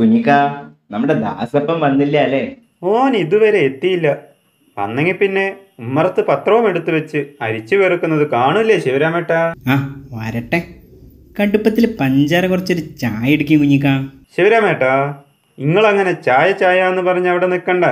കുഞ്ഞിക്ക 0.00 0.30
നമ്മുടെ 0.90 1.12
ദാസപ്പം 1.12 1.80
വന്നില്ല 1.80 2.18
അല്ലേ? 2.18 2.52
ഓൻ 2.82 3.16
ഇതുവരെ 3.16 3.58
എത്തിയില്ല. 3.58 4.16
വന്നെങ്കിൽ 4.78 5.12
പിന്നെ 5.12 5.54
ഉമ്മറത്ത് 5.78 6.24
പത്രവും 6.26 6.68
എടുത്തു 6.68 6.90
വെച്ച് 6.90 7.26
അരിച്ചു 7.42 7.76
വെറുക്കുന്നത് 7.76 8.30
കാണൂലേ 8.30 8.78
ശിവരാമേട്ട? 8.78 9.30
ആ 9.68 10.02
വരട്ടെ. 10.12 10.66
കടുപ്പത്തിൽ 11.40 11.96
പഞ്ചാര 12.00 12.46
കുറച്ചൊരു 12.46 12.80
ചായ 12.80 13.32
ഇടിക്കും 13.32 13.58
കുഞ്ഞിക്ക. 13.58 13.86
ശിവരാമേട്ട 14.36 14.82
നിങ്ങളങ്ങനെ 15.58 16.22
ചായ 16.22 16.52
ചായ 16.52 16.88
എന്ന് 16.88 17.02
പറഞ്ഞ് 17.02 17.28
അവിടെ 17.28 17.46
നിൽക്കണ്ട. 17.46 17.84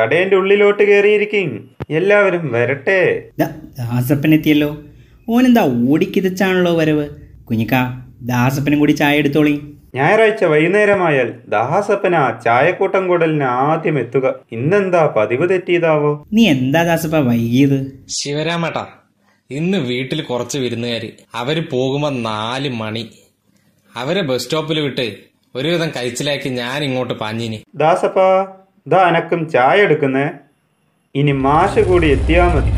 കടേന്റെ 0.00 0.36
ഉള്ളിലോട്ട് 0.36 0.82
കയറിയിരിക്കും 0.82 1.70
എല്ലാവരും 1.90 2.52
വരട്ടെ. 2.52 3.28
ദാ 3.38 3.46
ദാസപ്പൻ 3.78 4.34
എത്തിയല്ലോ. 4.34 4.82
ഓനെന്താ 5.28 5.86
ഓടിക്കിതച്ചാണല്ലോ 5.88 6.76
വരവ്? 6.76 7.08
കുഞ്ഞിക്ക 7.44 7.70
ദാസപ്പനും 8.22 8.78
കൂടി 8.78 8.92
ചായ 8.92 9.18
എടുത്തോളി. 9.18 9.73
ഞായറാഴ്ച 9.94 10.44
വൈകുന്നേരമായാൽ 10.44 11.28
ദാസപ്പന 11.48 12.14
ചായക്കൂട്ടം 12.44 13.08
കൂടലിന് 13.08 13.44
ആദ്യം 13.44 13.98
എത്തുക. 13.98 14.34
ഇന്നെന്താ 14.52 15.14
പതിവ് 15.16 15.48
തെറ്റിയതാവോ? 15.48 16.26
നീ 16.32 16.48
എന്താ 16.48 16.82
ദാസപ്പ 16.82 17.16
വൈകിയത്? 17.16 17.78
ശിവരാമേട്ടാ 18.08 18.86
ഇന്ന് 19.50 19.78
വീട്ടിൽ 19.78 20.22
കുറച്ച് 20.22 20.58
വിരുന്നുകാര്. 20.58 21.10
അവർ 21.34 21.66
പോകുമ്പോ 21.72 22.10
നാല് 22.10 22.68
മണി. 22.68 23.04
അവരെ 23.96 24.22
ബസ് 24.22 24.44
സ്റ്റോപ്പിൽ 24.44 24.80
വിട്ട് 24.80 25.06
ഒരുവിധം 25.54 25.90
കഴിച്ചിലാക്കി 25.96 26.48
ഞാൻ 26.48 26.84
ഇങ്ങോട്ട് 26.84 27.14
പാഞ്ഞിനി. 27.14 27.64
ദാസപ്പ 27.74 28.18
ദാ 28.86 28.98
അനക്കും 28.98 29.50
ചായ 29.50 29.76
എടുക്കുന്നേ. 29.76 30.26
ഇനി 31.14 31.32
മാഷ് 31.32 31.80
കൂടി 31.80 32.08
എത്തിയാ 32.10 32.48
മതി 32.54 32.72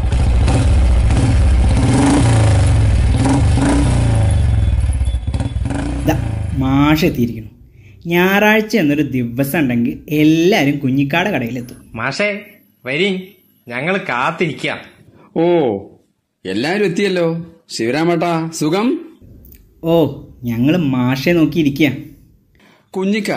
ദാ 6.09 6.17
മാഷ് 6.57 7.05
എത്തിയിരിക്കുന്നു 7.05 7.51
ഞായറാഴ്ച 8.07 8.77
എന്നൊരു 8.77 9.03
ദിവസം 9.03 9.59
ഉണ്ടെങ്കിൽ 9.59 10.03
എല്ലാവരും 10.09 10.79
കുഞ്ഞിക്കാട് 10.79 11.29
കടയിലെത്തും. 11.29 11.77
മാഷേ 11.95 12.43
വരി 12.85 13.37
ഞങ്ങൾ 13.69 13.97
കാത്തിരിക്കാം. 13.97 14.79
ഓ 15.37 15.49
എല്ലാരും 16.47 16.85
എത്തിയല്ലോ. 16.85 17.47
ശിവരാമേട്ടാ 17.69 18.51
സുഖം? 18.55 19.17
ഓ 19.85 20.23
ഞങ്ങൾ 20.45 20.77
മാഷെ 20.77 21.33
നോക്കിയിരിക്കുക 21.33 21.93
കുഞ്ഞിക്ക 22.91 23.33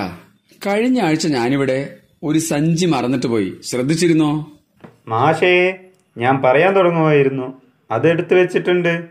കഴിഞ്ഞ 0.68 1.02
ആഴ്ച 1.02 1.28
ഞാനിവിടെ 1.28 1.96
ഒരു 2.24 2.40
സഞ്ചി 2.40 2.86
മറന്നിട്ട് 2.86 3.28
പോയി. 3.28 3.54
ശ്രദ്ധിച്ചിരുന്നോ? 3.64 4.52
മാഷേ 5.08 5.74
ഞാൻ 6.18 6.42
പറയാൻ 6.46 6.76
തുടങ്ങുമായിരുന്നു. 6.76 7.62
അതെടുത്തു 7.92 8.36
വെച്ചിട്ടുണ്ട്. 8.36 9.06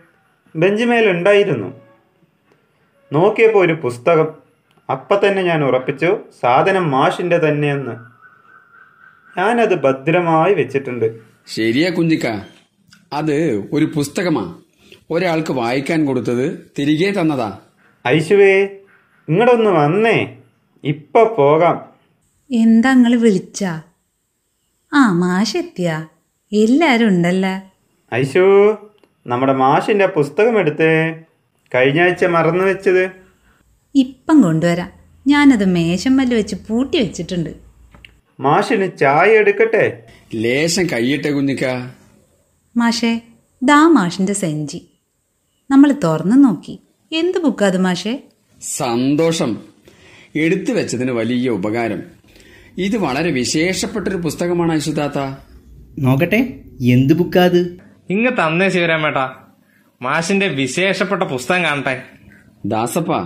ബെഞ്ചിമേലുണ്ടായിരുന്നു. 0.56 1.87
നോക്കിയപ്പോൾ 3.12 3.64
ഒരു 3.64 3.72
പുസ്തകം. 3.72 4.34
അപ്പം 4.90 5.28
തന്നെ 5.28 5.42
ഞാൻ 5.42 5.64
ഉറപ്പിച്ചു 5.64 6.18
സാധനം 6.42 6.90
മാഷിന്റെ 6.90 7.38
തന്നെയെന്ന്. 7.38 7.92
ഞാനത് 9.38 9.74
ഭദ്രമായി 9.74 10.54
വെച്ചിട്ടുണ്ട്. 10.54 11.20
ശരിയാ 11.46 11.90
കുഞ്ഞിക്ക 11.90 12.40
അത് 13.12 13.68
ഒരു 13.72 13.84
പുസ്തകമാ. 13.84 14.54
ഒരാൾക്ക് 15.10 15.52
വായിക്കാൻ 15.52 16.06
കൊടുത്തത് 16.06 16.72
തിരികെ 16.78 17.20
തന്നതാ. 17.20 17.58
ഐശുവേ 18.08 18.62
ഇങ്ങടൊന്ന് 19.28 19.70
വന്നേ. 19.70 20.36
ഇപ്പൊ 20.84 21.24
പോകാം. 21.24 21.84
എന്താ 22.50 22.94
നിങ്ങൾ 22.94 23.16
വിളിച്ച? 23.16 23.64
ആ 24.94 25.12
മാഷെത്തിയ. 25.12 26.06
എല്ലാരും 26.52 27.06
ഉണ്ടല്ലേ? 27.06 27.72
ഐശു 28.14 28.76
നമ്മുടെ 29.26 29.52
മാഷിന്റെ 29.52 30.06
പുസ്തകം 30.06 30.58
എടുത്തേ. 30.58 31.22
കഴിഞ്ഞ 31.74 32.00
ആഴ്ച 32.00 32.24
മറന്നു 32.24 32.64
വെച്ചത്? 32.64 33.10
ഇപ്പം 33.94 34.42
കൊണ്ടുവരാം. 34.42 34.90
ഞാനത് 35.26 35.64
മേശമ്മൽ 35.64 36.34
വെച്ച് 36.34 36.56
പൂട്ടി 36.68 36.98
വെച്ചിട്ടുണ്ട്. 36.98 37.54
മാഷിന് 38.40 38.96
ചായ 38.96 39.28
എടുക്കട്ടെ? 39.28 40.06
ലേശം 40.34 40.86
കൈയിട്ടെ 40.86 41.30
കുഞ്ഞിക്ക. 41.30 41.90
മാഷേ 42.76 43.20
ദാ 43.62 43.88
മാഷിന്റെ 43.88 44.32
സെഞ്ചി. 44.32 44.90
നമ്മൾ 45.70 45.94
തുറന്നു 46.04 46.36
നോക്കി. 46.36 46.80
എന്ത് 47.12 47.38
ബുക്കാ 47.38 47.66
അത് 47.66 47.78
മാഷേ? 47.78 48.22
സന്തോഷം. 48.62 49.62
എടുത്തു 50.36 50.72
വെച്ചതിന് 50.72 51.10
വലിയ 51.10 51.48
ഉപകാരം. 51.48 52.02
ഇത് 52.78 52.96
വളരെ 52.96 53.30
വിശേഷപ്പെട്ടൊരു 53.30 54.16
പുസ്തകമാണ് 54.16 54.72
ഐശുദാത്ത 54.72 55.36
നോക്കട്ടെ 55.98 56.60
എന്ത് 56.80 57.14
ബുക്കാ 57.14 57.44
അത്? 57.44 57.78
ഇങ്ങ് 58.10 58.32
തന്നേ 58.32 58.68
ശിവരാമേട്ടാ. 58.68 59.47
മാഷിന്റെ 60.02 60.48
വിശേഷപ്പെട്ട 60.48 61.22
പുസ്തകം 61.22 61.64
കാണട്ടെ. 61.64 62.02
ദാസപ്പ 62.64 63.16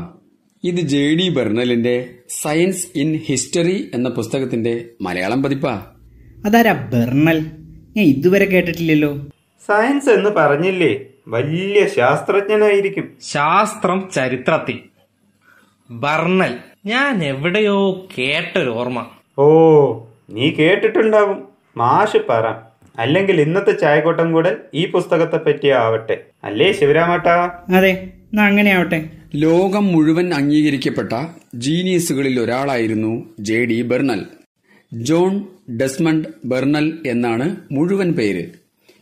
ഇത് 0.65 0.77
ജെ 0.77 1.15
ഡി 1.15 1.29
ബെർണലിന്റെ 1.29 2.15
സയൻസ് 2.29 2.87
ഇൻ 2.95 3.17
ഹിസ്റ്ററി 3.17 3.91
എന്ന 3.95 4.09
പുസ്തകത്തിന്റെ 4.09 4.85
മലയാളം 5.01 5.43
പതിപ്പാ. 5.43 5.87
അതാരാ 6.45 6.73
ബെർണൽ? 6.73 7.39
ഞാൻ 7.97 8.07
ഇതുവരെ 8.07 8.45
കേട്ടിട്ടില്ലല്ലോ. 8.45 9.17
സയൻസ് 9.67 10.09
എന്ന് 10.09 10.31
പറഞ്ഞില്ലേ? 10.31 11.01
വലിയ 11.29 11.89
ശാസ്ത്രജ്ഞനായിരിക്കും. 11.89 13.17
ശാസ്ത്രം 13.23 14.09
ചരിത്രത്തിൽ. 14.15 14.81
ബർണൽ 15.91 16.59
ഞാൻ 16.87 17.25
എവിടെയോ 17.25 18.07
കേട്ടൊരു 18.19 18.71
ഓർമ്മ. 18.71 19.07
ഓ 19.39 19.45
നീ 20.31 20.51
കേട്ടിട്ടുണ്ടാവും. 20.51 21.49
മാഷ് 21.77 22.19
പറ. 22.29 22.72
അല്ലെങ്കിൽ 22.99 23.41
ഇന്നത്തെ 23.41 23.73
ചായക്കോട്ടം 23.73 24.33
കൂടൽ 24.33 24.57
ഈ 24.75 24.91
പുസ്തകത്തെ 24.91 25.37
പറ്റി 25.37 25.69
ആവട്ടെ. 25.69 26.25
അല്ലേ 26.45 26.73
ശിവരാമേട്ടാ? 26.73 27.51
അതെ 27.69 28.11
അങ്ങനെ 28.41 28.71
ആവട്ടെ. 28.71 29.11
ലോകം 29.35 29.87
മുഴുവൻ 29.87 30.35
അംഗീകരിക്കപ്പെട്ട 30.35 31.13
ജീനിയസുകളിൽ 31.55 32.41
ഒരാളായിരുന്നു 32.41 33.35
J 33.41 33.65
D 33.65 33.83
Bernal. 33.83 34.27
John 34.93 35.47
Desmond 35.77 36.29
Bernal 36.45 36.99
എന്നാണ് 37.07 37.57
മുഴുവൻ 37.73 38.13
പേര്. 38.13 38.45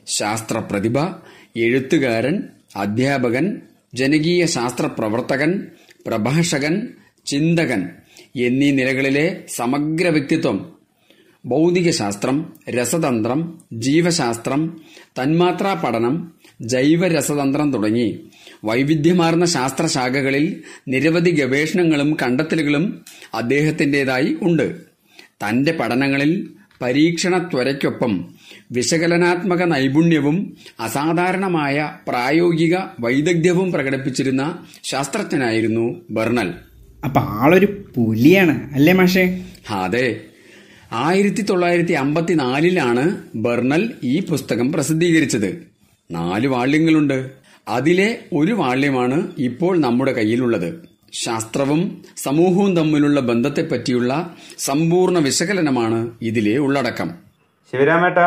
ശാസ്ത്ര 0.07 0.59
പ്രതിഭ 0.59 0.99
എഴുത്തുകാരൻ 1.57 2.43
അധ്യാപകൻ 2.77 3.61
ജനകീയ 3.95 4.47
ശാസ്ത്ര 4.47 4.87
പ്രവർത്തകൻ 4.87 5.67
പ്രഭാഷകൻ 6.07 6.89
ചിന്തകൻ 7.27 7.89
എന്നീ 8.37 8.71
നിലകളിലെ 8.71 9.45
സമഗ്ര 9.49 10.09
വ്യക്തിത്വം 10.09 10.80
ഭൗതികശാസ്ത്രം 11.45 12.53
രസതന്ത്രം 12.71 13.59
ജീവശാസ്ത്രം 13.73 14.81
തന്മാത്രാ 15.19 15.75
പഠനം 15.75 16.33
ജൈവരസതന്ത്രം 16.61 17.73
തുടങ്ങി. 17.73 18.21
വൈവിധ്യമാർന്ന 18.65 19.45
ശാസ്ത്രശാഖകളിൽ 19.45 20.63
നിരവധി 20.89 21.31
ഗവേഷണങ്ങളും 21.31 22.17
കണ്ടെത്തലുകളും 22.23 23.05
അദ്ദേഹത്തിന്റെതായി 23.35 24.37
ഉണ്ട്. 24.43 24.81
തന്റെ 25.27 25.73
പഠനങ്ങളിൽ 25.73 26.51
പരീക്ഷണത്വരയ്ക്കൊപ്പം 26.83 28.35
വിശകലനാത്മക 28.73 29.63
നൈപുണ്യവും 29.63 30.57
അസാധാരണമായ 30.81 31.93
പ്രായോഗിക 32.09 32.77
വൈദഗ്ധ്യവും 33.01 33.73
പ്രകടിപ്പിച്ചിരുന്ന 33.73 34.59
ശാസ്ത്രജ്ഞനായിരുന്നു 34.85 36.01
ബെർണൽ. 36.11 36.55
അപ്പൊ 37.05 37.21
ആളൊരു 37.21 37.85
പുലിയാണ് 37.97 38.75
അല്ലേ 38.75 38.93
മാഷേ? 38.93 39.45
അതെ. 39.71 40.21
ആയിരത്തി 40.93 41.43
തൊള്ളായിരത്തി 41.43 41.93
അമ്പത്തിനാലിലാണ് 41.93 43.17
ബെർണൽ 43.35 43.93
ഈ 44.05 44.21
പുസ്തകം 44.21 44.73
പ്രസിദ്ധീകരിച്ചത്. 44.73 45.67
നാല് 46.11 46.47
വാള്യങ്ങളുണ്ട്. 46.47 47.31
അതിലെ 47.69 48.19
ഒരു 48.33 48.53
വാള്യമാണ് 48.53 49.29
ഇപ്പോൾ 49.39 49.79
നമ്മുടെ 49.79 50.13
കയ്യിലുള്ളത്. 50.13 50.75
ശാസ്ത്രവും 51.13 52.05
സമൂഹവും 52.17 52.77
തമ്മിലുള്ള 52.77 53.21
ബന്ധത്തെപ്പറ്റിയുള്ള 53.21 54.37
സമ്പൂർണ 54.59 55.19
വിശകലനമാണ് 55.19 56.11
ഇതിലെ 56.23 56.59
ഉള്ളടക്കം. 56.59 57.11
ശിവരാമേട്ട 57.73 58.19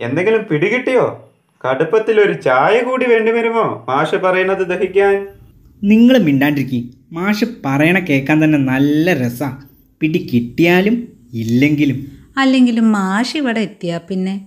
എന്തെങ്കിലും 0.00 0.44
പിടികിട്ടിയോ? 0.50 1.32
കടുപ്പത്തിൽ 1.70 2.20
ഒരു 2.20 2.32
ചായ 2.32 2.80
കൂടി 2.80 3.06
വേണ്ടി 3.06 3.32
വരുമോ 3.32 3.86
മാഷ് 3.88 4.16
പറയുന്നത് 4.16 4.66
ദഹിക്കാൻ. 4.66 5.28
നിങ്ങൾ 5.84 6.18
മിണ്ടാണ്ടിരിക്കി. 6.18 6.90
മാഷ് 7.12 7.44
പറയണ 7.64 7.98
കേൾക്കാൻ 7.98 8.44
തന്നെ 8.44 8.58
നല്ല 8.58 9.14
രസാ. 9.14 9.62
പിടി 10.00 10.30
കിട്ടിയാലും 10.34 11.15
ഇല്ലെങ്കിലും. 11.32 12.12
അല്ലെങ്കിലും 12.36 12.92
മാഷ് 12.92 13.36
ഇവിടെ 13.36 13.60
എത്തിയാ 13.60 14.00
പിന്നെ. 14.08 14.46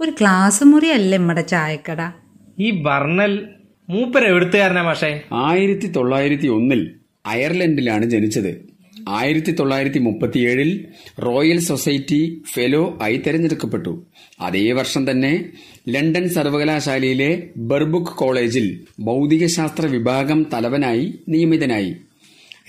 ഒരു 0.00 0.10
ക്ലാസ് 0.10 0.64
മുറിയല്ലേ 0.64 1.18
നമ്മുടെ 1.18 1.40
ചായക്കട? 1.40 2.12
ഈ 2.58 2.70
ബർണൽ 2.70 3.48
മൂപ്പര 3.88 4.24
എഴുത്തുകാരനാ 4.24 4.82
മാഷേ? 4.82 5.20
ആയിരത്തി 5.32 5.86
തൊള്ളായിരത്തി 5.86 6.46
ഒന്നിൽ 6.46 6.90
അയർലൻഡിലാണ് 7.26 8.06
ജനിച്ചത്. 8.06 8.76
ആയിരത്തി 9.08 9.50
തൊള്ളായിരത്തി 9.50 9.98
മുപ്പത്തിയേഴിൽ 9.98 10.86
റോയൽ 11.18 11.58
സൊസൈറ്റി 11.58 12.42
ഫെലോ 12.54 12.98
ആയി 13.02 13.16
തെരഞ്ഞെടുക്കപ്പെട്ടു. 13.16 14.06
അതേ 14.40 14.72
വർഷം 14.72 15.10
തന്നെ 15.10 15.44
ലണ്ടൻ 15.88 16.28
സർവകലാശാലയിലെ 16.28 17.42
ബർബുക്ക് 17.56 18.10
കോളേജിൽ 18.10 18.80
ഭൗതികശാസ്ത്ര 19.00 19.86
വിഭാഗം 19.86 20.46
തലവനായി 20.52 21.14
നിയമിതനായി. 21.28 21.96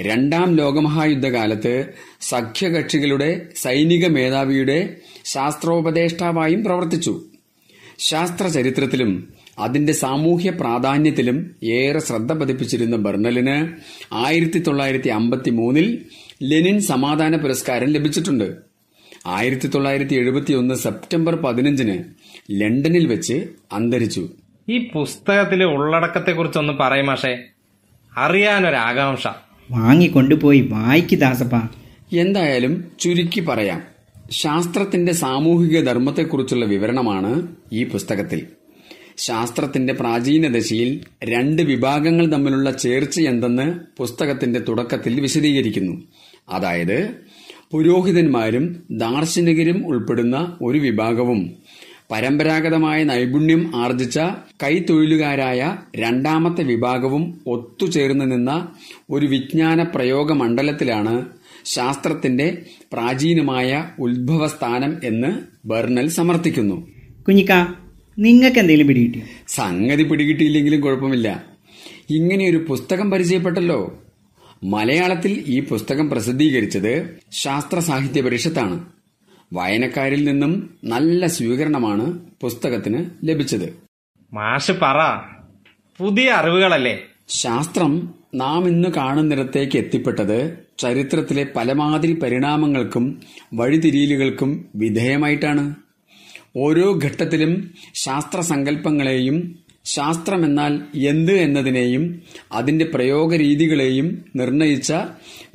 രണ്ടാം 0.01 0.55
ലോകമഹായുദ്ധകാലത്ത് 0.55 1.93
സഖ്യകക്ഷികളുടെ 2.21 3.41
സൈനിക 3.55 4.07
മേധാവിയുടെ 4.07 4.97
ശാസ്ത്രോപദേഷ്ടാവായും 5.25 6.63
പ്രവർത്തിച്ചു. 6.63 7.21
ശാസ്ത്ര 7.99 8.47
ചരിത്രത്തിലും 8.47 9.33
അതിന്റെ 9.59 9.93
സാമൂഹ്യ 9.93 10.49
പ്രാധാന്യത്തിലും 10.49 11.55
ഏറെ 11.63 11.99
ശ്രദ്ധ 11.99 12.33
പതിപ്പിച്ചിരുന്ന 12.33 12.95
ബെർണലിന് 12.95 13.67
ആയിരത്തി 14.13 14.59
തൊള്ളായിരത്തി 14.59 15.09
അമ്പത്തി 15.09 15.49
മൂന്നിൽ 15.49 16.05
ലെനിൻ 16.43 16.81
സമാധാന 16.81 17.35
പുരസ്കാരം 17.35 17.87
ലഭിച്ചിട്ടുണ്ട്. 17.87 18.57
ആയിരത്തി 19.25 19.67
തൊള്ളായിരത്തി 19.67 20.15
എഴുപത്തി 20.15 20.53
ഒന്ന് 20.53 20.75
സെപ്റ്റംബർ 20.75 21.35
പതിനഞ്ചിന് 21.35 22.03
ലണ്ടനിൽ 22.51 23.07
വെച്ച് 23.07 23.47
അന്തരിച്ചു. 23.73 24.29
ഈ 24.69 24.89
പുസ്തകത്തിലെ 24.93 25.65
ഉള്ളടക്കത്തെക്കുറിച്ചൊന്ന് 25.65 26.73
പറയും 26.73 27.05
മാഷേ. 27.05 27.37
അറിയാനൊരാകാംക്ഷ. 28.17 29.27
വാങ്ങിക്കൊണ്ടുപോയി. 29.71 30.61
വായിക്ക് 30.61 31.15
ദാസപ്പ. 31.15 31.55
എന്തായാലും 32.15 32.91
ചുരുക്കി 32.99 33.39
പറയാം. 33.39 33.81
ശാസ്ത്രത്തിന്റെ 34.31 35.11
സാമൂഹിക 35.13 35.81
ധർമ്മത്തെക്കുറിച്ചുള്ള 35.81 36.65
വിവരണമാണ് 36.65 37.47
ഈ 37.73 37.83
പുസ്തകത്തിൽ. 37.83 38.47
ശാസ്ത്രത്തിന്റെ 39.17 39.93
പ്രാചീന 39.93 40.47
ദശയിൽ 40.47 41.01
രണ്ട് 41.23 41.61
വിഭാഗങ്ങൾ 41.61 42.31
തമ്മിലുള്ള 42.31 42.71
ചേർച്ച 42.71 43.19
എന്തെന്ന് 43.21 43.79
പുസ്തകത്തിന്റെ 43.97 44.59
തുടക്കത്തിൽ 44.59 45.21
വിശദീകരിക്കുന്നു. 45.21 46.01
അതായത് 46.49 47.13
പുരോഹിതന്മാരും 47.71 48.83
ദാർശനികരും 48.91 49.87
ഉൾപ്പെടുന്ന 49.87 50.57
ഒരു 50.61 50.79
വിഭാഗവും 50.79 51.55
പരമ്പരാഗതമായ 52.11 53.03
നൈപുണ്യം 53.03 53.75
ആർജിച്ച 53.75 54.19
കൈത്തൊഴിലുകാരായ 54.63 55.77
രണ്ടാമത്തെ 55.95 56.63
വിഭാഗവും 56.63 57.41
ഒത്തുചേർന്ന് 57.47 58.31
നിന്ന 58.31 58.67
ഒരു 59.09 59.25
വിജ്ഞാന 59.25 59.83
പ്രയോഗ 59.83 60.31
മണ്ഡലത്തിലാണ് 60.31 61.25
ശാസ്ത്രത്തിന്റെ 61.65 62.61
പ്രാചീനമായ 62.93 63.89
ഉത്ഭവസ്ഥാനം 63.99 64.97
എന്ന് 65.03 65.39
ബെർണൽ 65.67 66.09
സമർത്ഥിക്കുന്നു. 66.09 66.87
കുഞ്ഞിക്ക 67.27 67.51
നിങ്ങൾക്ക് 68.19 68.59
എന്തെങ്കിലും 68.59 68.87
പിടികിട്ടിയോ? 68.87 69.25
സംഗതി 69.47 70.03
പിടികിട്ടിയില്ലെങ്കിലും 70.03 70.81
കുഴപ്പമില്ല. 70.81 71.43
ഇങ്ങനെയൊരു 72.09 72.65
പുസ്തകം 72.69 73.11
പരിചയപ്പെട്ടല്ലോ. 73.11 73.99
മലയാളത്തിൽ 74.63 75.43
ഈ 75.47 75.59
പുസ്തകം 75.59 76.09
പ്രസിദ്ധീകരിച്ചത് 76.09 77.19
ശാസ്ത്ര 77.31 77.79
സാഹിത്യ 77.79 78.21
പരിഷത്താണ്. 78.21 78.96
വായനക്കാരിൽ 79.53 80.23
നിന്നും 80.23 80.69
നല്ല 80.83 81.27
സ്വീകരണമാണ് 81.27 82.19
പുസ്തകത്തിന് 82.41 83.05
ലഭിച്ചത്. 83.23 83.73
മാഷ് 84.33 84.71
പറ 84.71 84.99
പുതിയ 85.99 86.29
അറിവുകളല്ലേ? 86.31 87.03
ശാസ്ത്രം 87.27 88.13
നാം 88.35 88.67
ഇന്ന് 88.67 88.89
കാണുന്നിടത്തേക്ക് 88.89 89.77
എത്തിപ്പെട്ടത് 89.77 90.57
ചരിത്രത്തിലെ 90.77 91.47
പലമാതിരി 91.55 92.13
പരിണാമങ്ങൾക്കും 92.13 93.21
വഴിതിരിയലുകൾക്കും 93.53 94.65
വിധേയമായിട്ടാണ്. 94.75 95.75
ഓരോ 96.57 96.99
ഘട്ടത്തിലും 97.03 97.71
ശാസ്ത്ര 97.93 98.41
സങ്കല്പങ്ങളെയും 98.41 99.55
ശാസ്ത്രമെന്നാൽ 99.85 100.81
എന്ത് 100.95 101.31
എന്നതിനെയും 101.31 102.21
അതിന്റെ 102.51 102.85
പ്രയോഗ 102.85 103.35
രീതികളെയും 103.35 104.25
നിർണയിച്ച 104.35 104.93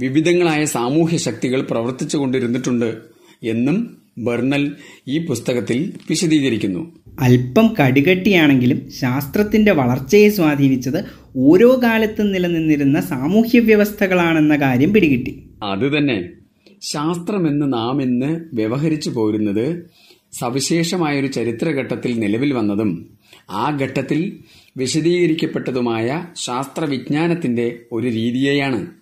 വിവിധങ്ങളായ 0.00 0.64
സാമൂഹ്യ 0.64 1.16
ശക്തികൾ 1.16 1.60
പ്രവർത്തിച്ചുകൊണ്ടിരുന്നിട്ടുണ്ട്. 1.60 3.12
എന്നും 3.42 3.96
ബെർണൽ 4.18 4.72
ഈ 5.08 5.26
പുസ്തകത്തിൽ 5.26 5.92
വിശദീകരിക്കുന്നു. 6.10 6.92
അല്പം 7.20 7.74
കടുകട്ടിയാണെങ്കിലും 7.80 8.90
ശാസ്ത്രത്തിന്റെ 9.00 9.72
വളർച്ചയെ 9.72 10.28
സ്വാധീനിച്ചത് 10.28 11.04
ഓരോ 11.36 11.80
കാലത്തും 11.82 12.32
നിലനിന്നിരുന്ന 12.32 13.00
സാമൂഹ്യ 13.00 13.58
വ്യവസ്ഥകളാണെന്ന 13.58 14.56
കാര്യം 14.56 14.92
പിടികിട്ടി. 14.92 15.42
അത് 15.62 15.98
തന്നെ. 15.98 16.28
ശാസ്ത്രമെന്ന് 16.80 17.72
നാം 17.72 18.02
ഇന്ന് 18.02 18.40
വ്യവഹരിച്ചു 18.54 19.10
പോരുന്നത് 19.10 19.90
സവിശേഷമായൊരു 20.32 21.26
ചരിത്രഘട്ടത്തിൽ 21.26 22.18
നിലവിൽ 22.18 22.52
വന്നതും 22.52 23.08
ആ 23.50 23.78
ഘട്ടത്തിൽ 23.82 24.32
വിശദീകരിക്കപ്പെട്ടതുമായ 24.76 26.26
ശാസ്ത്രവിജ്ഞാനത്തിന്റെ 26.36 27.78
ഒരു 27.92 28.08
രീതിയെയാണ്. 28.08 29.01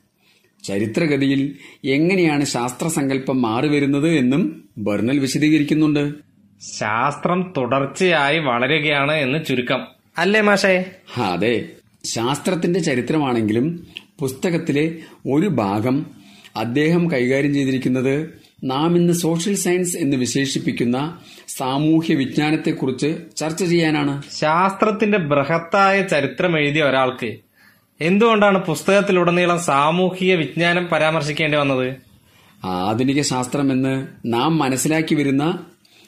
ചരിത്രഗതിയിൽ 0.64 1.56
എങ്ങനെയാണ് 1.84 2.44
ശാസ്ത്രസങ്കല്പം 2.44 3.42
മാറിവരുന്നത് 3.42 4.08
എന്നും 4.08 4.68
ബർണൽ 4.78 5.18
വിശദീകരിക്കുന്നുണ്ട്. 5.18 6.12
ശാസ്ത്രം 6.78 7.52
തുടർച്ചയായി 7.56 8.38
വളരുകയാണ് 8.38 9.12
എന്ന് 9.12 9.44
ചുരുക്കം. 9.44 9.80
അല്ലേ 10.18 10.40
മാഷേ? 10.40 10.84
അതെ. 11.16 11.68
ശാസ്ത്രത്തിന്റെ 12.04 12.80
ചരിത്രമാണെങ്കിലും 12.80 13.86
പുസ്തകത്തിലെ 14.18 14.96
ഒരു 15.32 15.46
ഭാഗം 15.46 16.06
അദ്ദേഹം 16.56 17.10
കൈകാര്യം 17.10 17.54
ചെയ്തിരിക്കുന്നത് 17.54 18.28
നാം 18.64 18.96
ഇന്ന് 18.96 19.12
സോഷ്യൽ 19.12 19.54
സയൻസ് 19.54 19.96
എന്ന് 19.96 20.16
വിശേഷിപ്പിക്കുന്ന 20.16 21.18
സാമൂഹ്യ 21.48 22.14
വിജ്ഞാനത്തെക്കുറിച്ച് 22.14 23.16
ചർച്ച 23.36 23.64
ചെയ്യാനാണ്. 23.64 24.22
ശാസ്ത്രത്തിന്റെ 24.40 25.18
ബൃഹത്തായ 25.18 26.02
ചരിത്രം 26.02 26.58
എഴുതിയ 26.58 26.82
ഒരാൾക്ക് 26.82 27.36
എന്തുകൊണ്ടാണ് 28.00 28.58
പുസ്തകത്തിലുടനീളം 28.58 29.60
സാമൂഹിക 29.60 30.34
വിജ്ഞാനം 30.34 30.88
പരാമർശിക്കേണ്ടി 30.92 31.58
വന്നത്? 31.58 31.96
ആധുനിക 32.64 33.22
ശാസ്ത്രം 33.22 33.72
എന്ന് 33.72 34.06
നാം 34.26 34.58
മനസ്സിലാക്കി 34.58 35.14
വരുന്ന 35.14 35.58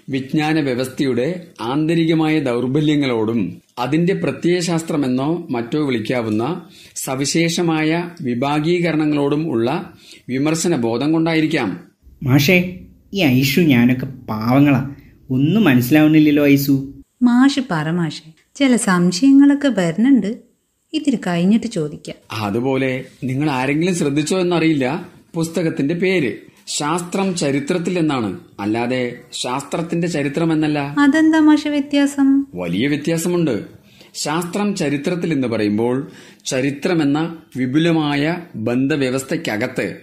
വിജ്ഞാന 0.08 0.60
വ്യവസ്ഥയുടെ 0.60 1.46
ആന്തരികമായ 1.60 2.38
ദൗർബല്യങ്ങളോടും 2.40 3.62
അതിന്റെ 3.78 4.14
പ്രത്യയശാസ്ത്രമെന്നോ 4.14 5.46
മറ്റോ 5.50 5.86
വിളിക്കാവുന്ന 5.86 6.62
സവിശേഷമായ 6.96 8.10
വിഭാഗീകരണങ്ങളോടും 8.22 9.50
ഉള്ള 9.50 9.92
വിമർശന 10.28 10.76
ബോധം 10.76 11.12
കൊണ്ടായിരിക്കാം. 11.12 11.80
മാഷേ 12.22 12.80
ഈ 13.14 13.22
ഐഷു 13.22 13.60
ഞാനൊക്കെ 13.60 14.06
പാവങ്ങളാ. 14.06 14.90
ഒന്നും 15.30 15.64
മനസ്സിലാവുന്നില്ലല്ലോ 15.64 16.46
ഐസു. 16.46 16.92
മാഷ് 17.22 17.60
പറ 17.70 17.90
മാഷെ 17.90 18.32
ചില 18.54 18.76
സംശയങ്ങളൊക്കെ 18.76 19.68
വരുന്നുണ്ട്. 19.68 20.51
ഇതിന് 20.94 21.16
കഴിഞ്ഞിട്ട് 21.26 21.66
ചോദിക്കാം. 21.66 22.16
അതുപോലെ 22.42 23.04
നിങ്ങൾ 23.24 23.50
ആരെങ്കിലും 23.50 23.94
ശ്രദ്ധിച്ചോ 23.94 24.40
എന്നറിയില്ല. 24.40 25.08
പുസ്തകത്തിന്റെ 25.34 25.94
പേര്. 25.94 26.32
ശാസ്ത്രം 26.66 27.34
ചരിത്രത്തിൽ 27.36 27.98
എന്നാണ്. 27.98 28.40
അല്ലാതെ 28.60 29.18
ശാസ്ത്രത്തിന്റെ 29.32 30.08
ചരിത്രം 30.08 30.52
എന്നല്ല. 30.52 30.94
അതെന്താ 30.98 31.40
മാഷ 31.40 31.68
വ്യത്യാസം? 31.68 32.46
വലിയ 32.54 32.86
വ്യത്യാസമുണ്ട്. 32.88 33.64
ശാസ്ത്രം 34.14 34.74
ചരിത്രത്തിൽ 34.74 35.32
എന്ന് 35.32 35.48
പറയുമ്പോൾ 35.48 36.10
ചരിത്രം 36.44 37.02
എന്ന 37.02 37.36
വിപുലമായ 37.56 38.36
ബന്ധവ്യവസ്ഥയ്ക്കകത്ത് 38.56 39.96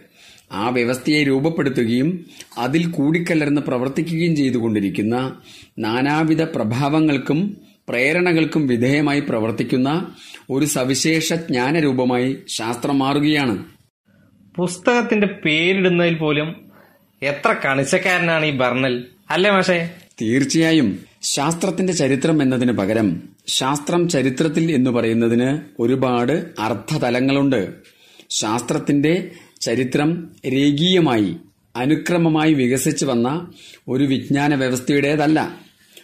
ആ 0.52 0.70
വ്യവസ്ഥയെ 0.70 1.24
രൂപപ്പെടുത്തുകയും 1.24 2.26
അതിൽ 2.58 2.86
കൂടിക്കലർന്ന് 2.86 3.62
പ്രവർത്തിക്കുകയും 3.62 4.36
ചെയ്തുകൊണ്ടിരിക്കുന്ന 4.36 5.36
നാനാവിധ 5.80 6.42
പ്രഭാവങ്ങൾക്കും 6.42 7.69
പ്രേരണകൾക്കും 7.90 8.68
വിധേയമായി 8.68 9.20
പ്രവർത്തിക്കുന്ന 9.20 10.16
ഒരു 10.50 10.66
സവിശേഷ 10.66 11.34
ജ്ഞാനരൂപമായി 11.34 12.38
ശാസ്ത്രം 12.48 13.00
മാറുകയാണ്. 13.00 13.64
പുസ്തകത്തിന്റെ 14.56 15.28
പേരിടുന്നതിൽ 15.28 16.14
പോലും 16.14 16.72
എത്ര 17.22 17.56
കണിച്ചക്കാരനാണ് 17.66 18.46
ഈ 18.46 18.52
ബർണൽ 18.52 19.06
അല്ലേ 19.30 19.52
മാഷേ? 19.52 19.90
തീർച്ചയായും. 20.22 21.00
ശാസ്ത്രത്തിന്റെ 21.22 21.94
ചരിത്രം 21.94 22.42
എന്നതിന് 22.42 22.72
പകരം 22.72 23.22
ശാസ്ത്രം 23.48 24.10
ചരിത്രത്തിൽ 24.10 24.72
എന്ന് 24.72 24.92
പറയുന്നതിന് 24.92 25.60
ഒരുപാട് 25.80 26.46
അർത്ഥതലങ്ങളുണ്ട്. 26.60 27.74
ശാസ്ത്രത്തിന്റെ 28.30 29.32
ചരിത്രം 29.62 30.30
രേഖീയമായി 30.48 31.36
അനുക്രമമായി 31.76 32.54
വികസിച്ചു 32.54 33.06
വന്ന 33.06 33.52
ഒരു 33.88 34.04
വിജ്ഞാന 34.04 34.56
വ്യവസ്ഥയുടേതല്ല. 34.56 35.56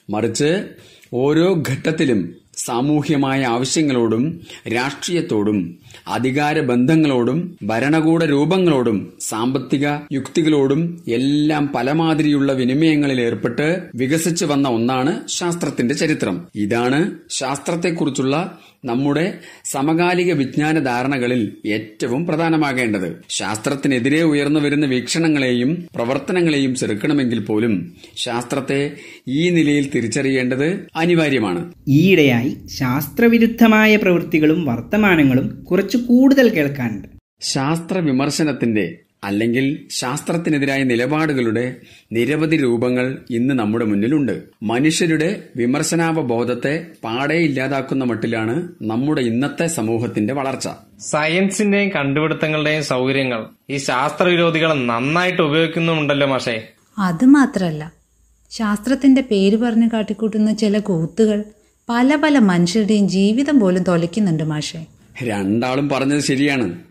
മറിച്ച് 0.10 0.66
ഓരോ 1.16 1.64
ഘട്ടത്തിലും 1.68 2.22
സാമൂഹ്യമായ 2.58 3.44
ആവശ്യങ്ങളോടും 3.46 4.24
രാഷ്ട്രീയത്തോടും 4.68 5.58
അധികാര 6.08 6.60
ബന്ധങ്ങളോടും 6.60 7.58
ഭരണകൂട 7.64 8.24
രൂപങ്ങളോടും 8.24 9.14
സാമ്പത്തിക 9.22 9.88
യുക്തികളോടും 10.14 11.04
എല്ലാം 11.08 11.68
പലമാതിരിയുള്ള 11.76 12.54
വിനിമയങ്ങളിൽ 12.54 13.22
ഏർപ്പെട്ട് 13.22 13.68
വികസിച്ചു 13.96 14.46
വന്ന 14.46 14.68
ഒന്നാണ് 14.68 15.28
ശാസ്ത്രത്തിന്റെ 15.28 15.96
ചരിത്രം. 15.96 16.48
ഇതാണ് 16.56 17.00
ശാസ്ത്രത്തെക്കുറിച്ചുള്ള 17.30 18.58
നമ്മുടെ 18.86 19.40
സമകാലിക 19.66 20.34
വിജ്ഞാന 20.34 20.80
ധാരണകളിൽ 20.80 21.42
ഏറ്റവും 21.66 22.26
പ്രധാനമാകേണ്ടത്. 22.26 23.22
ശാസ്ത്രത്തിനെതിരെ 23.30 24.24
ഉയർന്നു 24.24 24.60
വരുന്ന 24.60 24.86
വീക്ഷണങ്ങളെയും 24.86 25.88
പ്രവർത്തനങ്ങളെയും 25.96 26.76
ചെറുക്കണമെങ്കിൽ 26.76 27.40
പോലും 27.40 27.74
ശാസ്ത്രത്തെ 28.18 28.92
ഈ 29.28 29.50
നിലയിൽ 29.50 29.90
തിരിച്ചറിയേണ്ടത് 29.96 30.88
അനിവാര്യമാണ്. 30.96 31.74
ഈയിടെയായി 31.88 32.58
ശാസ്ത്രവിരുദ്ധമായ 32.68 33.96
പ്രവൃത്തികളും 33.96 34.66
വർത്തമാനങ്ങളും 34.66 35.64
കുറച്ചു 35.64 35.85
കൂടുതൽ 35.94 36.50
കേൾക്കാനുണ്ട്. 36.50 37.08
ശാസ്ത്ര 37.42 37.98
വിമർശനത്തിന്റെ 37.98 38.98
അല്ലെങ്കിൽ 39.24 39.88
ശാസ്ത്രത്തിനെതിരായ 39.92 40.84
നിലപാടുകളുടെ 40.84 41.76
നിരവധി 42.12 42.58
രൂപങ്ങൾ 42.58 43.18
ഇന്ന് 43.30 43.54
നമ്മുടെ 43.54 43.86
മുന്നിലുണ്ട്. 43.86 44.44
മനുഷ്യരുടെ 44.64 45.44
വിമർശനാവബോധത്തെ 45.56 46.88
പാടെ 47.04 47.34
ഇല്ലാതാക്കുന്ന 47.34 48.04
മട്ടിലാണ് 48.04 48.70
നമ്മുടെ 48.82 49.22
ഇന്നത്തെ 49.22 49.68
സമൂഹത്തിന്റെ 49.68 50.34
വളർച്ച. 50.34 50.68
സയൻസിന്റെയും 51.00 51.90
കണ്ടുപിടുത്തങ്ങളുടെയും 51.90 52.84
സൗകര്യങ്ങൾ 52.84 53.46
ഈ 53.70 53.78
ശാസ്ത്രവിരോധികൾ 53.78 54.74
നന്നായിട്ട് 54.74 55.42
ഉപയോഗിക്കുന്നുമുണ്ടല്ലോ 55.42 56.28
മാഷേ. 56.28 56.68
അത് 56.98 57.26
മാത്രല്ല 57.26 57.92
ശാസ്ത്രത്തിന്റെ 58.52 59.22
പേര് 59.22 59.56
പറഞ്ഞു 59.58 59.90
കാട്ടിക്കൂട്ടുന്ന 59.94 60.54
ചില 60.54 60.80
കൂത്തുകൾ 60.80 61.44
പല 61.90 62.16
പല 62.16 62.40
മനുഷ്യരുടെയും 62.40 63.10
ജീവിതം 63.10 63.60
പോലും 63.60 63.84
തൊലയ്ക്കുന്നുണ്ട് 63.84 64.44
മാഷെ. 64.44 64.95
രണ്ടാളും 65.24 65.90
പറഞ്ഞത് 65.90 66.20
ശരിയാണ്. 66.20 66.85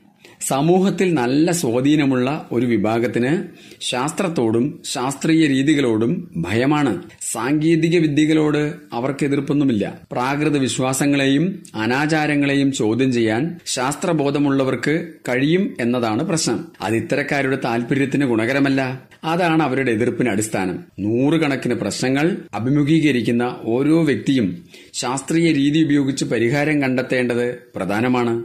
സമൂഹത്തിൽ 0.47 1.15
നല്ല 1.15 1.51
സ്വാധീനമുള്ള 1.51 2.49
ഒരു 2.53 2.67
വിഭാഗത്തിന് 2.67 3.43
ശാസ്ത്രത്തോടും 3.81 4.83
ശാസ്ത്രീയ 4.85 5.47
രീതികളോടും 5.47 6.31
ഭയമാണ്. 6.37 7.03
സാങ്കേതിക 7.33 7.99
വിദ്യകളോട് 7.99 8.75
അവർക്ക് 8.93 9.25
എതിർപ്പൊന്നുമില്ല. 9.25 9.99
പ്രാകൃത 10.13 10.57
വിശ്വാസങ്ങളെയും 10.57 11.63
അനാചാരങ്ങളെയും 11.75 12.73
ചോദ്യം 12.73 13.13
ചെയ്യാൻ 13.13 13.61
ശാസ്ത്രബോധമുള്ളവർക്ക് 13.67 15.09
കഴിയും 15.29 15.77
എന്നതാണ് 15.81 16.23
പ്രശ്നം. 16.23 16.65
അത് 16.81 16.97
ഇത്തരക്കാരുടെ 16.97 17.59
താല്പര്യത്തിന് 17.65 18.25
ഗുണകരമല്ല. 18.25 19.03
അതാണ് 19.25 19.63
അവരുടെ 19.63 19.91
എതിർപ്പിന് 19.91 20.31
അടിസ്ഥാനം. 20.31 20.85
നൂറുകണക്കിന് 20.99 21.75
പ്രശ്നങ്ങൾ 21.75 22.37
അഭിമുഖീകരിക്കുന്ന 22.55 23.57
ഓരോ 23.63 24.05
വ്യക്തിയും 24.05 24.65
ശാസ്ത്രീയ 24.93 25.53
രീതി 25.53 25.85
ഉപയോഗിച്ച് 25.85 26.25
പരിഹാരം 26.25 26.83
കണ്ടെത്തേണ്ടത് 26.83 27.55
പ്രധാനമാണ്. 27.77 28.43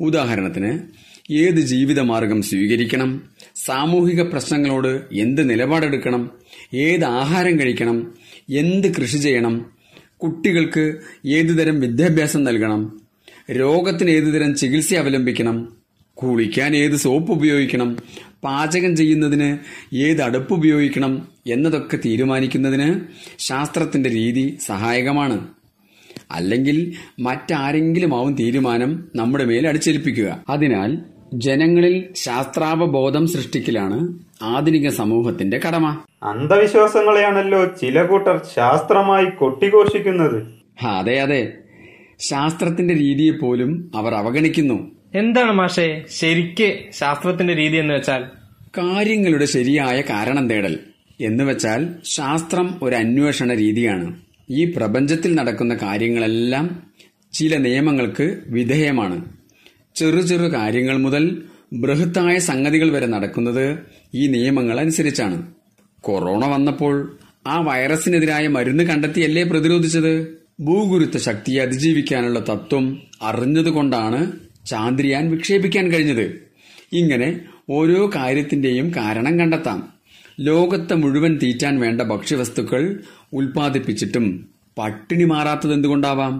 ഉദാഹരണത്തിന് 0.00 0.78
ഏത് 1.30 1.56
ജീവിതമാർഗം 1.56 2.42
സ്വീകരിക്കണം? 2.42 3.22
സാമൂഹിക 3.56 4.22
പ്രശ്നങ്ങളോട് 4.22 5.14
എന്ത് 5.14 5.50
നിലപാടെടുക്കണം? 5.50 6.30
ഏത് 6.74 7.04
ആഹാരം 7.04 7.60
കഴിക്കണം? 7.60 8.14
എന്ത് 8.50 8.94
കൃഷി 8.94 9.18
ചെയ്യണം? 9.18 9.66
കുട്ടികൾക്ക് 10.22 10.94
ഏതുതരം 11.26 11.80
വിദ്യാഭ്യാസം 11.80 12.44
നൽകണം? 12.44 13.00
രോഗത്തിന് 13.50 14.10
ഏതുതരം 14.10 14.54
ചികിത്സ 14.54 14.94
അവലംബിക്കണം? 14.94 15.76
കുളിക്കാൻ 16.14 16.76
ഏത് 16.76 16.96
സോപ്പ് 16.96 17.32
ഉപയോഗിക്കണം? 17.32 17.96
പാചകം 18.44 18.96
ചെയ്യുന്നതിന് 18.96 19.58
ഏത് 19.96 20.22
അടുപ്പ് 20.22 20.54
ഉപയോഗിക്കണം? 20.54 21.28
എന്നതൊക്കെ 21.46 21.96
തീരുമാനിക്കുന്നതിന് 21.96 23.00
ശാസ്ത്രത്തിന്റെ 23.38 24.10
രീതി 24.10 24.58
സഹായകമാണ്. 24.60 25.48
അല്ലെങ്കിൽ 26.30 26.92
മറ്റാരെങ്കിലും 27.20 28.16
ആവും 28.16 28.34
തീരുമാനം 28.34 29.08
നമ്മുടെ 29.16 29.44
മേൽ 29.44 29.68
അടിച്ചേൽപ്പിക്കുക 29.68 30.44
അതിനാൽ 30.48 31.15
ജനങ്ങളിൽ 31.34 32.04
ശാസ്ത്രാവബോധം 32.16 33.26
സൃഷ്ടിക്കലാണ് 33.26 34.18
ആധുനിക 34.42 34.88
സമൂഹത്തിന്റെ 34.88 35.60
കടമ. 35.68 36.02
അന്ധവിശ്വാസങ്ങളെയാണല്ലോ 36.22 37.64
ചില 37.64 38.02
കൂട്ടർ 38.02 38.40
ശാസ്ത്രമായി 38.56 39.24
കൊട്ടിഘോഷിക്കുന്നത്. 39.24 40.46
അതെ 40.84 41.20
അതെ. 41.20 41.52
ശാസ്ത്രത്തിന്റെ 42.18 42.94
രീതിയെ 42.94 43.30
പോലും 43.30 43.90
അവർ 43.94 44.14
അവഗണിക്കുന്നു. 44.14 44.90
എന്താണ് 45.14 45.52
മാഷേ 45.52 46.04
ശരിക്ക് 46.10 46.78
ശാസ്ത്രത്തിന്റെ 46.92 47.54
രീതി 47.54 47.76
എന്ന് 47.76 47.94
വെച്ചാൽ? 47.94 48.24
കാര്യങ്ങളുടെ 48.78 49.44
ശരിയായ 49.44 50.00
കാരണം 50.00 50.48
തേടൽ 50.48 50.78
എന്ന് 51.20 51.44
വെച്ചാൽ 51.44 51.88
ശാസ്ത്രം 52.04 52.74
ഒരു 52.82 52.96
അന്വേഷണ 52.96 53.54
രീതിയാണ്. 53.54 54.16
ഈ 54.50 54.64
പ്രപഞ്ചത്തിൽ 54.64 55.34
നടക്കുന്ന 55.34 55.74
കാര്യങ്ങളെല്ലാം 55.74 56.82
ചില 57.32 57.56
നിയമങ്ങൾക്ക് 57.56 58.38
വിധേയമാണ്. 58.48 59.24
ചെറു 59.96 60.20
ചെറു 60.20 60.44
കാര്യങ്ങൾ 60.44 60.96
മുതൽ 60.96 61.42
ബൃഹത്തായ 61.72 62.38
സംഗതികൾ 62.38 62.90
വരെ 62.90 63.06
നടക്കുന്നത് 63.06 63.78
ഈ 64.14 64.26
നിയമങ്ങൾ 64.26 64.80
അനുസരിച്ചാണ് 64.80 65.52
കൊറോണ 66.00 66.46
വന്നപ്പോൾ 66.46 67.18
ആ 67.46 67.60
വൈറസിനെതിരായ 67.60 68.48
മരുന്ന് 68.48 68.84
കണ്ടെത്തിയല്ലേ 68.84 69.42
പ്രതിരോധിച്ചത്? 69.42 70.12
ഭൂഗുരുത്വ 70.60 71.18
ശക്തിയെ 71.18 71.62
അതിജീവിക്കാനുള്ള 71.62 72.38
തത്വം 72.40 72.84
അറിഞ്ഞതുകൊണ്ടാണ് 73.22 74.32
ചാന്ദ്രിയാൻ 74.66 75.30
വിക്ഷേപിക്കാൻ 75.30 75.92
കഴിഞ്ഞത്. 75.92 76.26
ഇങ്ങനെ 76.92 77.40
ഓരോ 77.70 78.10
കാര്യത്തിന്റെയും 78.16 78.92
കാരണം 78.96 79.38
കണ്ടെത്താം. 79.38 79.88
ലോകത്തെ 80.40 80.94
മുഴുവൻ 80.94 81.38
തീറ്റാൻ 81.42 81.80
വേണ്ട 81.80 82.02
ഭക്ഷ്യവസ്തുക്കൾ 82.02 82.82
ഉൽപ്പാദിപ്പിച്ചിട്ടും 83.32 84.26
പട്ടിണി 84.78 85.24
മാറാത്തത് 85.24 85.72
എന്തുകൊണ്ടാവാം 85.72 86.34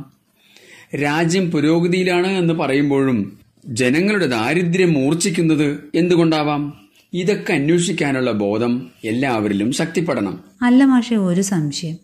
രാജ്യം 0.96 1.50
പുരോഗതിയിലാണ് 1.50 2.26
എന്ന് 2.26 2.54
പറയുമ്പോഴും 2.54 3.45
ജനങ്ങളുടെ 3.68 4.26
ദാരിദ്ര്യം 4.26 4.92
മൂർച്ഛിക്കുന്നത് 4.92 5.78
എന്തുകൊണ്ടാവാം? 5.94 6.88
ഇതൊക്കെ 7.12 7.52
അന്വേഷിക്കാനുള്ള 7.52 8.32
ബോധം 8.32 8.90
എല്ലാവരിലും 9.04 9.72
ശക്തിപ്പെടണം. 9.72 10.40
അല്ല 10.62 10.84
മാഷെ 10.84 11.16
ഒരു 11.16 11.40
സംശയം. 11.40 11.96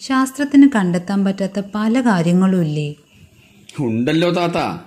ശാസ്ത്രത്തിന് 0.00 0.68
കണ്ടെത്താൻ 0.76 1.24
പറ്റാത്ത 1.24 1.62
പല 1.74 2.00
കാര്യങ്ങളും 2.00 2.62
ഇല്ലേ? 2.62 2.94
ഉണ്ടല്ലോ 3.80 4.30
താത്ത. 4.30 4.82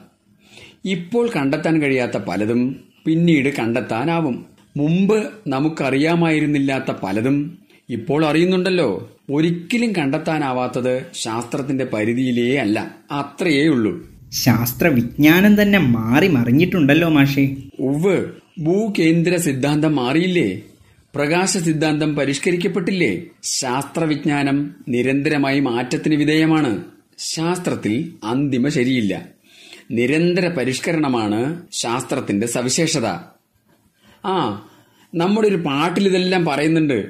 ഇപ്പോൾ 0.86 1.30
കണ്ടെത്താൻ 1.36 1.82
കഴിയാത്ത 1.82 2.18
പലതും 2.18 2.80
പിന്നീട് 3.06 3.56
കണ്ടെത്താനാവും. 3.56 4.46
മുമ്പ് 4.78 5.30
നമുക്കറിയാമായിരുന്നില്ലാത്ത 5.48 6.92
പലതും 7.04 7.58
ഇപ്പോൾ 7.90 8.26
അറിയുന്നുണ്ടല്ലോ. 8.26 9.18
ഒരിക്കലും 9.32 9.92
കണ്ടെത്താനാവാത്തത് 9.92 11.06
ശാസ്ത്രത്തിന്റെ 11.14 11.86
പരിധിയിലേ 11.86 12.56
അല്ല. 12.56 12.96
അത്രയേ 13.12 13.68
ഉള്ളൂ 13.68 14.11
ശാസ്ത്രവിജ്ഞാനം 14.32 15.62
തന്നെ 15.62 15.80
മാറി 15.80 16.28
മറിഞ്ഞിട്ടുണ്ടല്ലോ 16.28 17.10
മാഷേ. 17.10 17.56
ഉവ് 17.80 18.26
ഭൂകേന്ദ്ര 18.60 19.36
സിദ്ധാന്തം 19.36 19.96
മാറിയില്ലേ? 19.96 20.62
പ്രകാശ 21.16 21.58
സിദ്ധാന്തം 21.58 22.16
പരിഷ്കരിക്കപ്പെട്ടില്ലേ? 22.16 23.22
ശാസ്ത്രവിജ്ഞാനം 23.44 24.76
നിരന്തരമായി 24.88 25.60
മാറ്റത്തിന് 25.60 26.16
വിധേയമാണ്. 26.16 26.84
ശാസ്ത്രത്തിൽ 27.18 28.14
അന്തിമ 28.24 28.70
ശരിയില്ല. 28.70 29.26
നിരന്തര 29.92 30.48
പരിഷ്കരണമാണ് 30.48 31.62
ശാസ്ത്രത്തിന്റെ 31.72 32.48
സവിശേഷത. 32.48 33.06
ആ 34.26 34.70
നമ്മുടെ 35.16 35.48
ഒരു 35.48 35.56
പാട്ടിൽ 35.56 36.08
ഇതെല്ലാം 36.08 36.46
പറയുന്നുണ്ട്. 36.46 37.10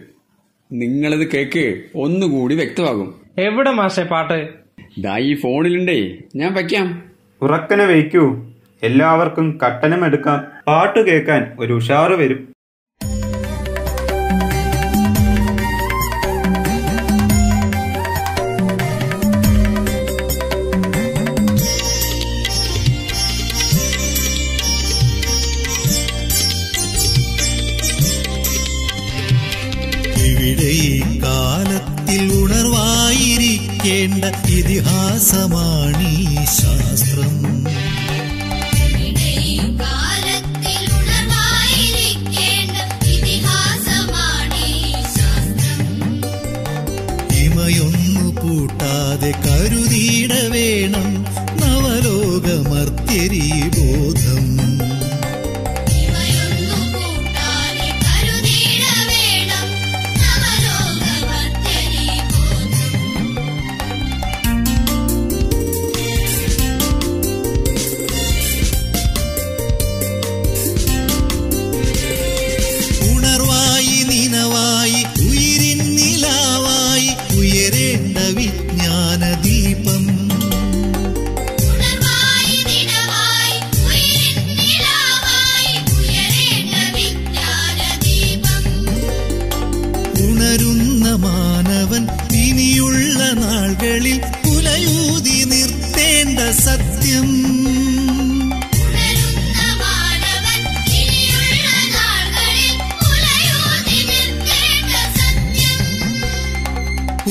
നിങ്ങളത് 0.72 1.32
കേക്ക് 1.32 1.84
ഒന്നുകൂടി 1.96 2.56
വ്യക്തമാകും. 2.56 3.22
എവിടെ 3.38 3.72
മാഷേ 3.72 4.04
പാട്ട്? 4.04 4.50
ദാ 5.00 5.18
ഈ 5.18 5.36
ഫോണിലുണ്ടേ. 5.36 6.18
ഞാൻ 6.36 6.54
വയ്ക്കാം. 6.54 7.11
ഉറക്കനെ 7.42 7.86
വയ്ക്കൂ. 7.86 8.38
എല്ലാവർക്കും 8.84 9.60
കട്ടനം 9.66 10.06
എടുക്കാം. 10.06 10.44
പാട്ട് 10.68 11.00
കേൾക്കാൻ 11.06 11.52
ഒരു 11.60 11.74
ഉഷാറ് 11.74 12.12
വരും. 12.12 12.40
ഇവിടെ 30.26 30.74
കാലത്തിൽ 31.24 32.24
ഉണർവായിരിക്കേണ്ട 32.44 33.01
ഉണർവായിരിക്കേണ്ട 33.82 34.26
ഇതിഹാസമാണീ 34.26 36.14
ശാസ്ത്രം. 36.46 37.34
ഇമയൊന്നു 47.36 48.26
കൂട്ടാതെ 48.42 49.32
കരുതിയിട 49.46 50.34
വേണം 50.34 51.10
നവലോകമർത്തിരി 51.62 53.46
ബോധം 53.78 54.31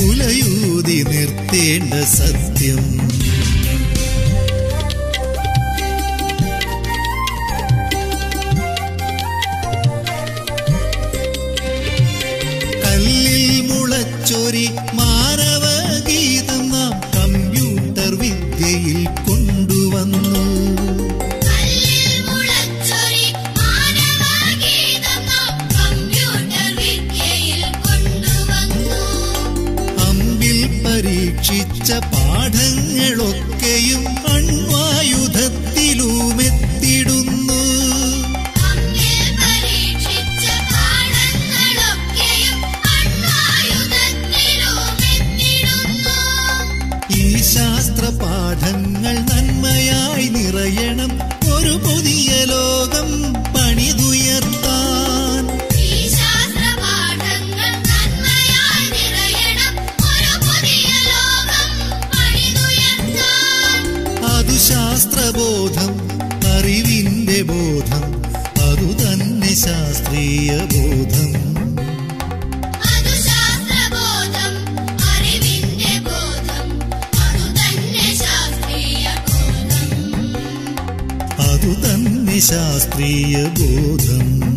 പുലയൂതി 0.01 1.03
നിർത്തേണ്ട 1.03 1.95
സത്യം. 1.95 2.85
കല്ലിൽ 12.85 13.45
മുളച്ചൊരി 13.69 14.67
ശിക്ഷിച്ച 31.43 31.91
പാഠങ്ങളൊക്കെയും 32.13 34.03
ബോധം 67.43 68.23
അതു 68.69 69.05
തന്നെ 69.05 69.55
ശാസ്ത്രീയ 69.55 70.59
ബോധം. 70.59 71.41
അതു 81.41 81.87
തന്നെ 81.87 82.41
ശാസ്ത്രീയ 82.41 83.45
ബോധം. 83.45 84.50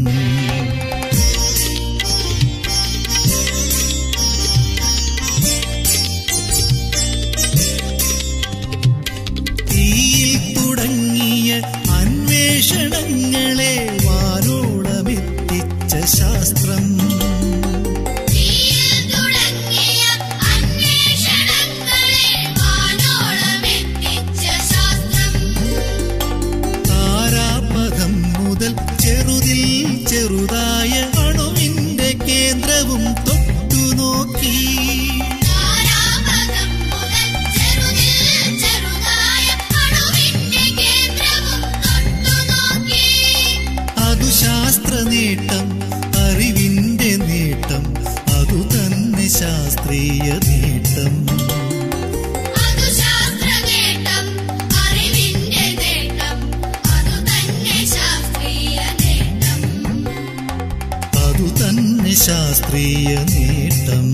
ശാസ്ത്രീയ 62.53 63.11
നേട്ടം. 63.31 64.09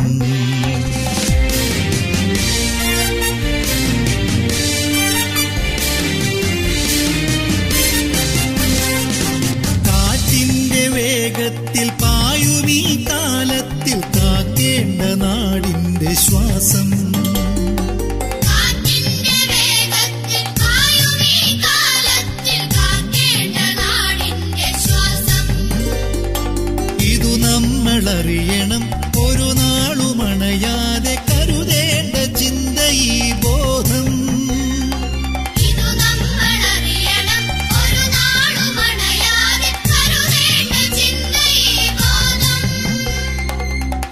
അറിയണം 28.09 28.83
ഒരു 29.19 29.47
നാളുമണയാതെ 29.53 31.15
കരുതേണ്ട 31.29 32.15
ചിന്ത 32.39 32.79
ഈ 33.05 33.09
ബോധം. 33.43 34.07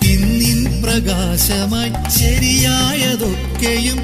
ഇന്നിൻ 0.08 0.82
പ്രകാശമായി 0.82 1.94
ശരിയായതൊക്കെയും 2.20 4.00